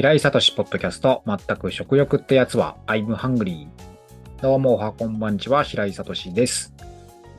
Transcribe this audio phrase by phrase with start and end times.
[0.00, 3.68] 平井聡ポッドキャスト、全く食欲ってやつは、I'm hungry。
[4.40, 6.72] どうも、おはこんばんちは、平井聡です。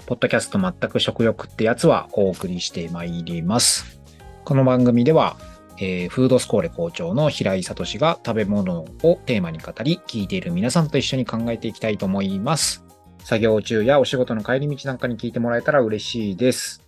[0.05, 3.99] ポッドキャスト、全く食欲ってやつは、お送りしてまいります。
[4.45, 5.37] この番組では、
[5.79, 12.85] えー、フードスコーレ校長の平井聡が食べ物をテーマに語り、聞いている皆さんと一緒に考えていきたいと思います。
[13.23, 16.87] 作業中やお仕事の帰り道なんかに聞いてもらえたら嬉しいです。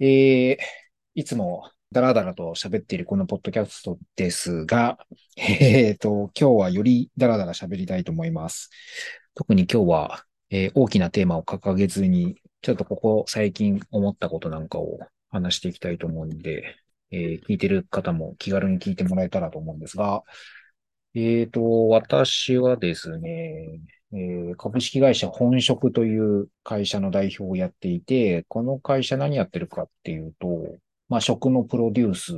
[0.00, 0.56] えー、
[1.14, 4.98] いつもだらだらと喋っているこのポッドキャストですが、
[5.36, 8.70] えっ、ー、と、今日はよりだらだら喋りたいと思います。
[9.34, 14.98] 特に今日は、えー、大きなテーマを掲げずに、ちょっとここ最近思ったことなんかを
[15.30, 16.76] 話していきたいと思うんで、
[17.12, 20.24] えー、聞いてる方も気軽に聞いてもらえたらと思うんですが、
[21.14, 23.80] えっ、と、私はですね、
[24.12, 30.78] えー、株式会社本職という会社の代表をやっていて、この会社何やってるかっていうと、
[31.08, 32.34] まあ、食のプロデュース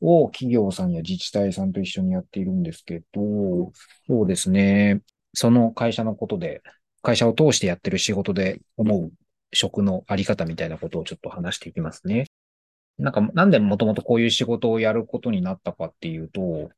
[0.00, 3.72] を企業さんや自治体さんと一緒にやっているんですけど、
[4.06, 5.00] そうですね。
[5.32, 6.62] その会社のことで、
[7.02, 9.12] 会社を通してやってる仕事で思う
[9.52, 12.26] 食のあり方みたいなことをちょっと話していきますね。
[12.98, 16.70] なんか、なんでもともとこういう仕事をやることになったかっていうと、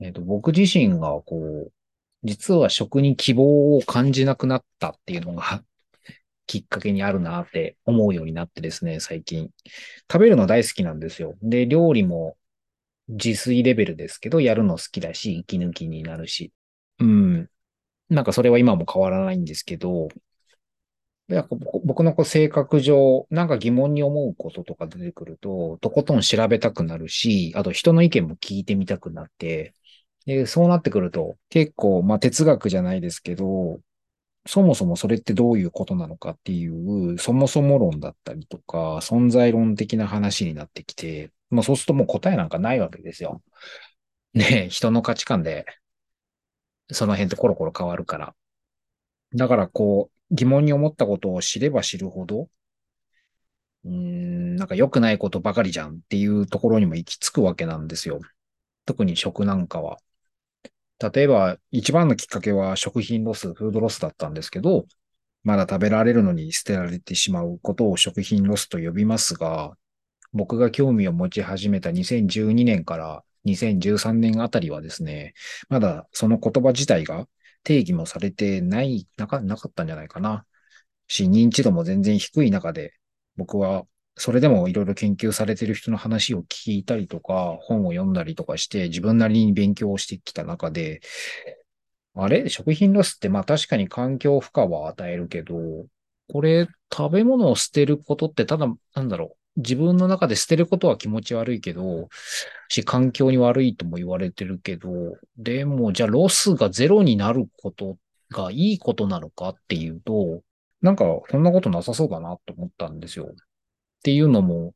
[0.00, 1.72] えっ、ー、と、僕自身がこう、
[2.22, 5.62] 実は食に希望を感じなくなったっていうのが
[6.46, 9.50] きっかけにあるなって思うようになってですね、最近。
[10.10, 11.36] 食べるの大好きなんですよ。
[11.42, 12.36] で、料理も
[13.08, 16.52] 自炊レベルですけど、やるの好きだし、息抜きになるし。
[16.98, 17.50] うん。
[18.08, 20.08] なんかそれは今も変わらないんですけど、
[21.84, 29.74] 僕のこう性格上、なんか疑問に思うこととか出てくると、とことん調べたくなるし、あと人の意見も聞いてみたくなって、
[30.24, 33.80] で、そうなってくると、結構、まあ哲学じゃないですけど、
[34.46, 43.42] そもそもそれってどういうことなのかっていう、そもそも論だったりとか、存在論的な話になってきて、まあそうするともう答えなんかないわけですよ。
[44.34, 45.66] ね人の価値観で、
[46.92, 48.34] その辺ってコロコロ変わるから。
[49.36, 52.48] だからこう、疑問に思ったことを知れば知るほど、
[53.84, 58.20] うーん、なんか良くないことばかりじゃんっていうところにも行き着くわけなんですよ。
[58.86, 59.98] 特に食なんかは。
[60.98, 64.86] 例えば、一番のきっかけは食品ロス、フードロスだったんですけど、
[65.44, 69.76] まだ食べられるのに捨てられてしまうことを食品ロスと呼びますが、
[70.32, 75.34] 僕が興味を持ち始めた2012年から2013年あたりはですね、
[75.68, 77.28] まだその言葉自体が
[77.62, 80.46] 定義もされてない、なかなかったんじゃないかな。
[81.08, 82.94] し、認知度も全然低い中で、
[83.36, 83.84] 僕は
[84.18, 91.00] それでもいろいろ研究されてる人の話を聞いたりとか、本を読んだりとかして、自分なりに勉強をしてきた中で、
[92.14, 92.48] あれ？
[92.48, 95.54] 食品ロスってまあ確かに環境負荷は与えるけど、
[96.32, 99.60] これ食べ物を捨てることってただ、なんだろう。
[99.60, 102.08] 自分の中で捨てることは気持ち悪いけど、
[102.68, 104.88] し、環境に悪いとも言われてるけど、
[105.38, 107.96] でもじゃあロスがゼロになること
[108.30, 110.42] がいいことなのかっていうと、
[110.82, 113.34] なんかそんなことなさそうだなと思ったんですよ。
[114.06, 114.72] っていうのも、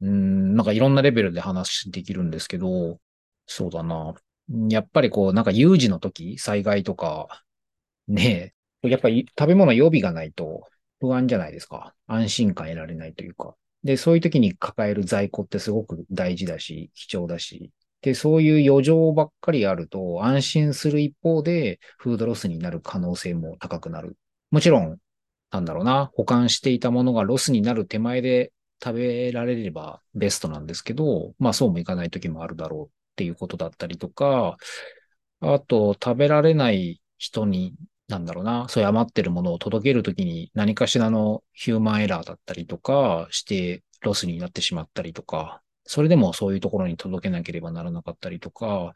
[0.00, 2.98] うん、なんかいろんなレベルで話できるんですけど、
[3.44, 4.14] そうだな。
[4.70, 7.44] やっぱりこう、なんか有事の時、災害とか、
[8.08, 10.62] ねえ、やっぱり食べ物予備がないと
[10.98, 11.94] 不安じゃないですか。
[12.06, 13.54] 安心感得られないというか。
[13.84, 17.72] で、そういう時に抱える在庫ってすごく大事だし、貴重だし。
[18.00, 24.16] で、そういう余剰ばっかりあると安心する一方でフードロスになる可能性も高くなる。
[24.50, 24.96] もちろん、
[25.50, 28.52] なんだろうな、保管していたものがロスになる手前で
[28.82, 34.56] 食べられればベストなんですけど、まあそうもいかない時もあるだろうっていうことだったりとか、
[35.40, 37.74] あと食べられない人に、
[38.08, 48.94] なんだろうな、そう余ってるものを届けるときに何かしらのヒューマンエラーだったりとかしてロスになってしまったりとか、それでもそういうところに届けなければならなかったりとか、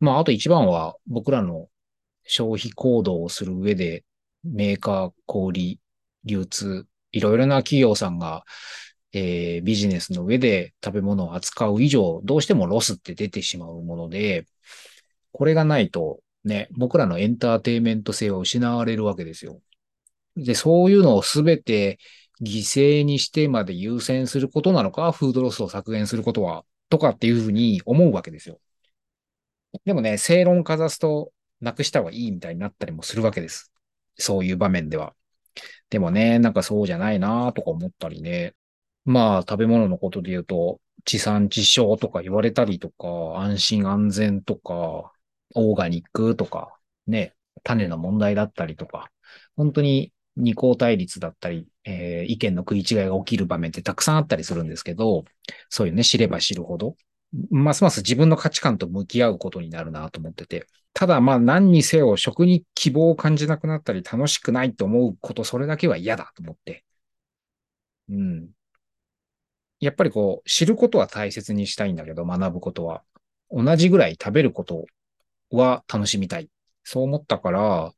[0.00, 1.68] まああと一番は僕らの
[2.24, 4.04] 消費行動をする上で
[4.44, 5.78] メーカー、小売、
[6.24, 8.44] 流通、いろいろな企業さんが
[9.12, 14.46] えー、ビジネスの上で食べ物を扱う以上、どうしてもロスって出てしまうもので、
[15.32, 19.60] これがないとね、僕らのエンターテイメント性は失われるわけですよ。
[20.36, 21.98] で、そういうのをすべて
[22.42, 28.60] 犠牲にしてまで優先することなのか、フードロスを削減することは、とかっていうふうに思うわけですよ。
[29.84, 33.72] でもね、正論かざすと、なくした方がいいみたいになったりもするわけです。
[34.16, 35.14] そういう場面では。
[35.90, 38.54] でもね、なんかそうじゃないなとか思ったりね。
[39.08, 45.12] まあ、食べ物のことで言うと、地産地消とか言われたりとか、安心安全とか、
[45.54, 49.10] オーガニックとか、ね、種の問題だったりとか、
[49.56, 55.24] 本当に二項対立だったり、えー、意見の食い違いが起きる場面ってたくさんあったりするんですけど、
[55.70, 56.94] そういうね、知れば知るほど、
[57.50, 60.66] ますます自分の価値観と向き合うことになるなと思ってて。
[60.94, 66.84] ただまあ何にせよ食に希望を感じなくなったり楽しくないと思うことそれだけは嫌だと思って。
[68.08, 68.50] うん。
[69.80, 73.02] やっぱりこう知ることは大切にしたいんだけど学ぶことは。
[73.50, 74.84] 同じぐらい食べること
[75.50, 76.48] は楽しみたい。
[76.84, 77.92] そう思ったから、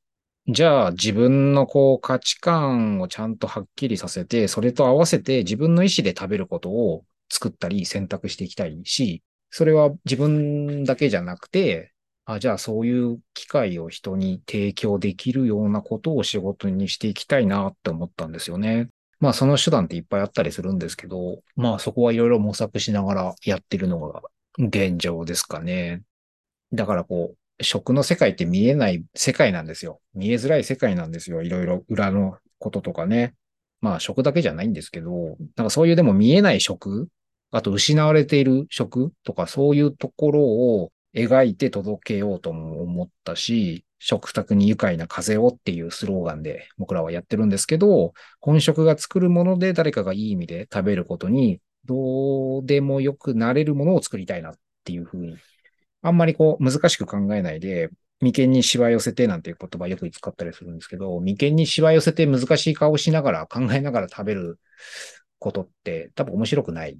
[0.48, 11.92] じゃあ自分のこう価値観をちゃんとはっきりさせて、それと合わせて自分の意思で食べることを作ったり選択していきたいし、それは自分だけじゃなくて、
[12.24, 18.88] あ、じゃあそういう機会を人に提供できるようなことを仕事にしていきたいなって思ったんですよね。
[19.20, 24.22] まあその手段っていっぱいあったりするんですけど、まあそこはいろいろ模索しながらやってるのが
[24.58, 26.02] 現状ですかね。
[26.72, 30.00] だからこう、食の世界って見えない世界なんですよ。
[30.14, 31.42] 見えづらい世界なんですよ。
[31.42, 33.34] いろいろ裏のこととかね。
[33.82, 37.08] まあ食だけじゃないんですけど、なんかそういうでも見えない食
[37.50, 54.54] あと失われている食とかそういうところを描いて届けようとも思ったし、食卓に愉快な風をっていうスローガンで僕らはやってるんですけど、本職が作るもので誰かがいい意味で食べることにどうでもよくなれるものを作りたいなっ
[54.84, 55.36] ていうふうに、
[56.02, 64.58] あんまりこう難しく考えないで、眉間にしわ寄せてなんていう言葉よく使ったりするんですけど、眉間にしわ寄せて難しい顔しながら考えながら食べる
[65.38, 66.98] ことって多分面白くない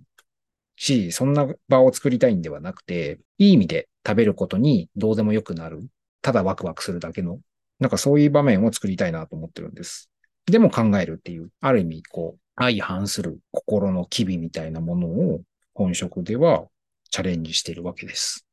[0.76, 5.88] し、そんな場を作りたいんではなくて、いい意味で食べることにどうでもよくなる。
[6.22, 7.40] ただワクワクするだけの。
[7.78, 10.10] なんかそういう場面を作りたいなと思ってるんです。
[10.46, 15.40] でも考えるっていう、ある意味、こう、相反する心の機微みたいなものを
[15.72, 16.66] 本職では
[17.10, 18.46] チャレンジしているわけです。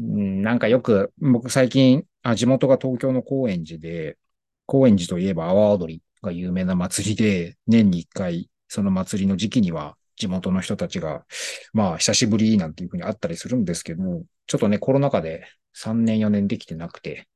[0.00, 4.18] んなんかよく、僕最近あ、地元が東京の高円寺で、
[4.66, 11.24] 高円寺といえば阿波踊りが有名な祭りで、年に一回、その祭りの時期には地元の人たちが、
[11.72, 14.02] まあ、久しぶりなんていうふうにあったりするんですけど
[14.46, 17.28] ちょっとね、コロナ禍で3年4年できてなくて、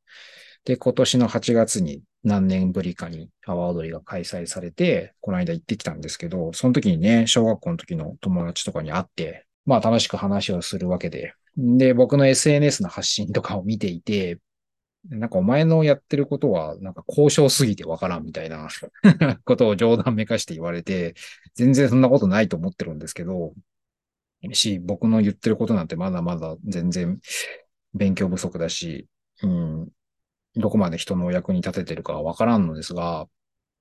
[0.64, 14.38] で、今年の8月に何年ぶりかに阿波踊りが開催されて、この間行ってきたんですけど、その時にね、小学校の時の友達とかに会って、まあ楽しく話をするわけで、で、僕の SNS の発信とかを見ていて、
[15.08, 18.68] なんかお前のやってることは、なんか交渉すぎてわからんみたいな
[19.44, 21.14] ことを冗談めかして言われて、
[21.54, 23.54] 全然そんなことないと思ってるんですけど、
[24.52, 27.18] し、僕の言ってることなんてまだまだ全然
[27.98, 29.06] 勉強不足だし、
[29.42, 29.88] うん、
[30.56, 33.26] どこまで人の役に立ててるかはわからんのですが、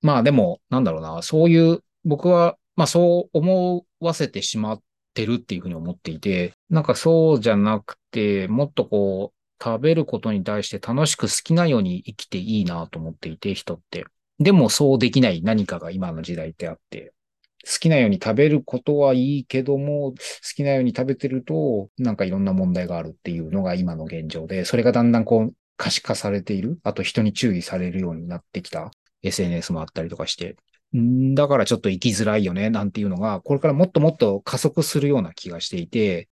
[0.02, 4.82] まあでも、なんだろうな、そういう、僕は、まあそう思わせてしまっ
[5.14, 14.06] てるっていうふうに思っていて、なんかそうじゃなくて、もっとこう、食べることに対して楽しく好きなように生きていいなと思っていて、人って。
[14.38, 17.12] でもそうできない何かが今の時代ってあって、
[17.64, 20.16] 好きなように食べることはいいけども、好
[20.56, 26.78] きなように食べてると、なんかいろんな問題があるっていうのが今の現状で、それがだんだんこう、可視化されている。
[26.82, 28.90] あと人に注意されるようになってきた
[29.22, 30.56] SNS もあったりとかして。
[30.96, 36.28] んだからちょっと生きづらいよね、なんていうのが、これからもっともっと加速するような気がしていて、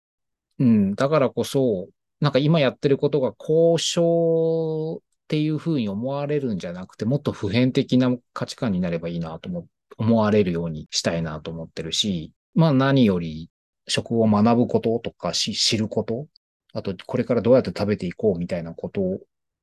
[0.59, 1.89] うん、だからこそ、
[2.19, 9.65] なんか今やってることが交渉っていうふうに思われるんじゃなくて、もっと普遍的な価値観になればいいなと思っ
[9.97, 13.49] 思われるようにしたいなと思ってるし、まあ何より
[13.87, 16.27] 食を学ぶこととか知ること、
[16.73, 19.01] あとこれからどうやって食べていこうみたいなこと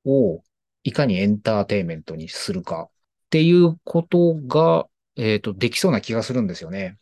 [0.05, 0.43] を
[0.83, 2.91] いかにエンターテイメントにするかっ
[3.31, 6.99] ていうことが、えっ、ー、と、できそうな気がするんですよね。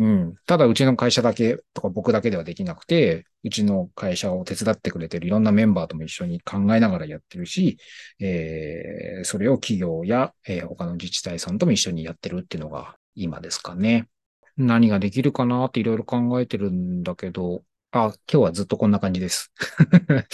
[0.00, 0.34] うん。
[0.46, 7.76] ただ、うちの会社だけとか僕だけではできなくて、うちの会社を手伝ってくれてるいろんなメンバーとも一緒に考えながらやってるし、
[8.18, 14.08] えー、それを企業や、えー、他の自治体さんとも一緒にやってるっていうのが今ですかね。
[14.56, 19.52] 何ができるかなっていろいろ考えてるんだけど、あ、今日はずっとこんな感じです。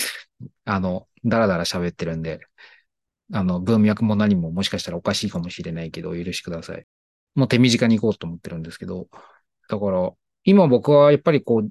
[0.64, 2.38] あの、だらだら喋ってるんで、
[3.32, 6.86] あの、文脈も何ももしかしたらおかしいかもしれないけど、お許しください。
[7.34, 9.08] もう手短に行こうと思ってるんですけど、
[9.68, 10.12] だから、
[10.44, 11.64] 今僕はやっぱりこ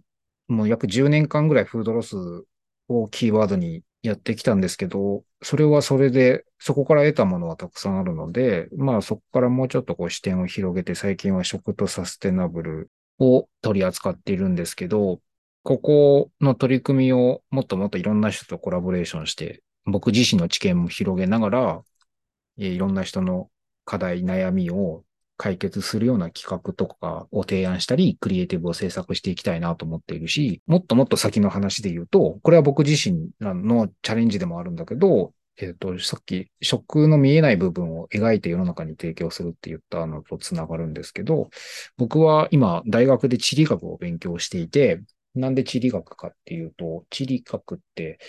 [0.50, 2.16] う、もう約10年間ぐらいフードロス
[2.88, 15.22] をキーワードにやってきたんですけど、それはそれで、そこから得たものはたくさんあるので、まあそこからもうちょっとこう視点を広げて、最近は食とサステナブルを取り扱っているんですけど、
[15.64, 21.82] ここの取り組みをもっともっといろんな人とコラボレーションして、僕自身の知見も広げながら、
[22.58, 23.50] いろんな人の
[23.86, 25.05] 課題、悩みを
[25.38, 41.50] 解決するような企画とかを提案したり、クリエイティブを制作していきたいなと思っているし、もっともっと先の話で言うと、これは僕自身のチャレンジでもあるんだけど、えっ、ー、と、さっき食の見えない部分を描いて世の中に提供するって言ったのとつながるんですけど、
[41.98, 45.02] 僕は今大学で地理学を勉強していて、
[45.34, 48.20] なんで地理学かっていうと、地理学って、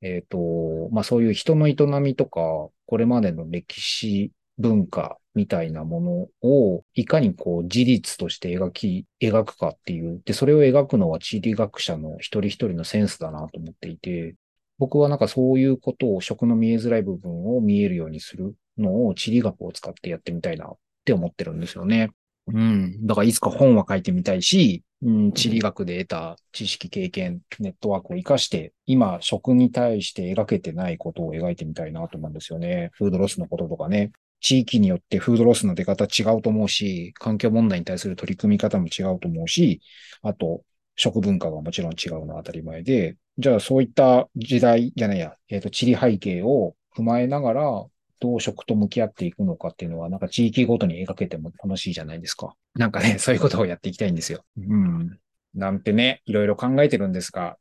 [0.00, 2.40] えっ、ー、と、まあそういう人の営みとか、
[2.86, 6.00] これまでの歴史、文化みたいなも
[6.42, 10.20] のを、いかにこう事実として描き、描くかっていう。
[10.24, 14.34] で、それを描くのは地理学者の一人一人のセンスだなと思っていて、
[14.78, 22.10] 僕はなんかそういうことを食の見えづらい部分を見えるようにするのを地理学を使ってやってみたいなって思ってるんですよね。
[22.48, 23.06] うん。
[23.06, 32.90] だからいつか本は書いてみたいし、うん、地理学で得た知識、経験、ネットワークを活かして、今、食に対して描けてないことを描いてみたいなと思うんですよね。
[32.94, 34.12] フードロスのこととかね。
[34.42, 39.80] 地域によってフードロスの出方違うと思うし、環境問題に対する取り組み方も違うと思うし、
[40.20, 40.62] あと、
[40.96, 47.84] 食文化がもちろん違うのは当たり前で、じゃあそういった時代じゃないや、えっ、ー、と、地理背景を踏まえながら、
[48.20, 52.54] どう食と向き合っていくのかっていうのは、なんか地域ごとに描けても楽しいじゃないですか。
[52.74, 54.44] なんかね、 そういうことをやっていきたいんですよ。
[54.58, 55.18] うん。
[55.54, 57.58] なんてね、いろいろ考えてるんですが、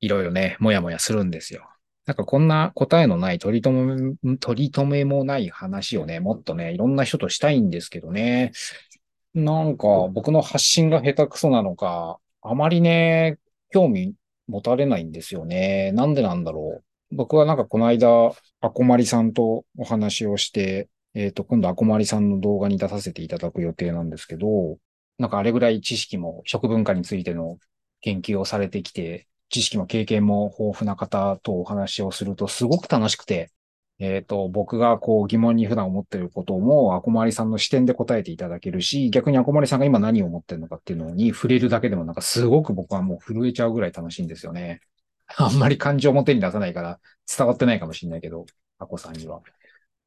[0.00, 1.68] いろいろね、もやもやするんですよ。
[2.06, 8.52] なんかこんな答えのない取り留め、取り留めもない話をね、もっとね、いろんな人としたいんですけどね。
[9.34, 13.38] なんか僕の発信が下手くそなのか、あまりね、
[13.70, 14.14] 興味
[14.46, 15.92] 持たれないんですよね。
[15.92, 17.16] なんでなんだろう。
[17.16, 24.78] 僕はなんかこの間、アコマリさんとお話をして、えっ、ー、と、今度アコマリさんの動画に出させていただく予定なんですけど、
[25.18, 27.58] なんかあれぐらい知識も食文化についての
[28.00, 33.50] 研究をされてきて、知識も経験も豊富な方とお話をするとすごく楽しくて、
[34.00, 44.80] えっ、ー、と、僕がこう疑問に普段思っていることも、アコマリさんの視点で答えていただけるし、逆にアコマリさんが今何を思ってるのかっていうのに触れるだけでもなんかすごく僕はもう震えちゃうぐらい楽しいんですよね。
[45.36, 47.00] あんまり感情を表に出さないから
[47.36, 48.46] 伝わってないかもしれないけど、
[48.78, 49.40] アコさんには。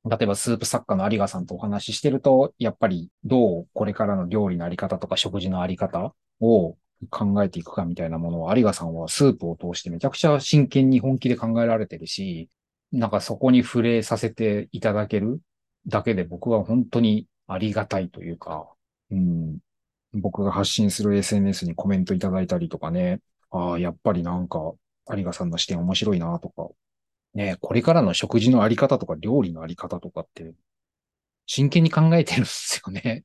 [0.09, 6.77] 例えばスープ作家の有賀さんとお話ししてると、やっぱりどうこれからの料理のあり方とか食事のあり方を
[7.09, 12.49] 考えていくかみたいなものを有賀さんはスープを通してめちゃくちゃ真剣に本気で考えられてるし、
[12.91, 15.41] なんかそこに触れさせていただける
[15.87, 18.67] だけで僕は本当にありがたいというか、
[19.11, 19.57] うん、
[20.13, 24.73] 僕が発信する SNS にコメントいただいたりとかね、ああ、やっぱりなんか
[25.15, 26.69] 有賀さんの視点面白いなとか、
[27.33, 30.53] ね、これからの食事のあり方とか料理のあり方とかって、
[31.45, 33.23] 真剣に考えてるんですよね。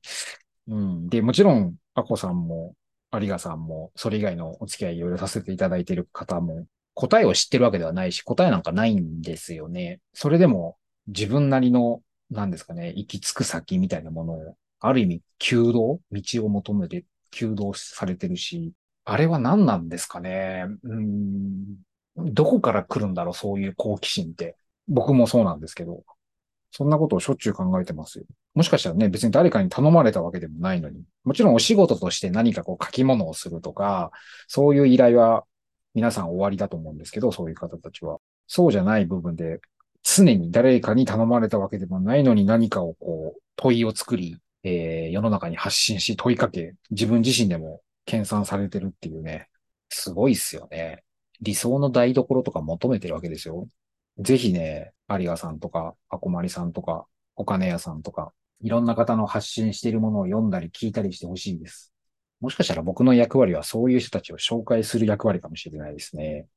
[0.67, 1.09] うん。
[1.09, 2.75] で、もちろん、アコさんも、
[3.19, 6.65] 有賀さんも、それ以外のお付き合いいろいろさせていただいている方も、
[6.95, 9.99] 答えを知ってるわけではないし、答えなんかないんですよね。
[10.13, 10.77] それでも、
[11.07, 18.73] 自分なりの、なんですかね、行き着く先みたいなものを、ある意味、弓道道を求めて弓道されてるし、
[19.05, 20.65] あれは何なんですかね。
[20.83, 21.77] うん。
[22.15, 24.55] どこから来るんだろう、そういう好奇心って。
[24.87, 26.03] 僕もそうなんですけど。
[26.75, 28.25] そんなことをしょっちゅう考えてますよ。
[28.55, 31.03] もしかしたらね、別に誰かに頼まれたわけでもないのに。
[31.23, 34.09] もちろんお仕事として何かこう書き物をするとか、
[34.47, 35.43] そういう依頼は
[35.93, 38.17] 皆さん終わりだと思うんですけど、そういう方たちは。
[38.47, 39.59] そうじゃない部分で、
[40.01, 49.47] 常に誰かに頼まれたわけでもないのに何かをこう、問いを作り、えー、世の中に発信し問いかけ、自分自身でも研鑽されてるっていうね、
[49.89, 51.03] すごいっすよね。
[51.39, 53.67] 理想の台所とか求めてるわけですよ。
[54.19, 57.05] ぜひね、有賀さんとか、あこまりさんとか、
[57.35, 61.93] お金屋さんとか、いろんな方の発信しているものを読んだり聞いたりしてほしいです。
[62.39, 66.47] もしかしたら僕の役割はそういう人たちを紹介する役割かもしれないですね。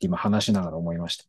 [0.00, 1.24] 今話しながら思いました。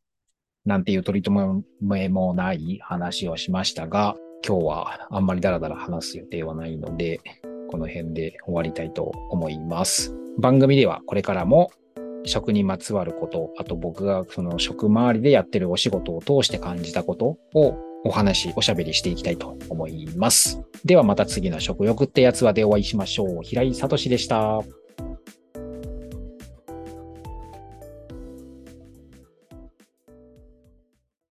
[0.66, 4.16] なんていう取り留めもない話をしましたが、
[4.46, 7.22] 今日はあんまりダラダラ話す予定はないので、
[7.70, 10.14] この辺で終わりたいと思います。
[10.40, 11.72] 番組ではこれからも
[12.26, 20.62] 食にまつわること、あと僕がその食周りでやってるお仕事を通して感じたことをお話、おしゃべりしていきたいと思います。
[20.86, 23.44] ではまた次の食欲ってやつはでお会いしましょう。
[23.44, 24.62] 平井聡でした。